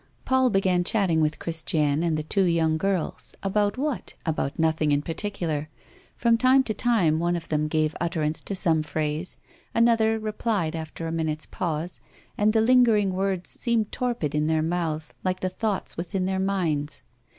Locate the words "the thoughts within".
15.41-16.25